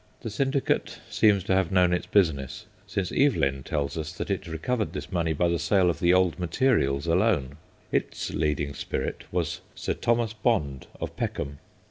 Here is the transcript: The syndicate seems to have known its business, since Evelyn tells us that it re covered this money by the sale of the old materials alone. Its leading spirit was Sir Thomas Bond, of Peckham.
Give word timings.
The 0.21 0.31
syndicate 0.31 0.97
seems 1.11 1.43
to 1.43 1.53
have 1.53 1.71
known 1.71 1.93
its 1.93 2.07
business, 2.07 2.65
since 2.87 3.11
Evelyn 3.11 3.61
tells 3.61 3.99
us 3.99 4.11
that 4.13 4.31
it 4.31 4.47
re 4.47 4.57
covered 4.57 4.93
this 4.93 5.11
money 5.11 5.31
by 5.31 5.47
the 5.47 5.59
sale 5.59 5.91
of 5.91 5.99
the 5.99 6.11
old 6.11 6.39
materials 6.39 7.05
alone. 7.05 7.57
Its 7.91 8.31
leading 8.31 8.73
spirit 8.73 9.25
was 9.31 9.61
Sir 9.75 9.93
Thomas 9.93 10.33
Bond, 10.33 10.87
of 10.99 11.15
Peckham. 11.15 11.59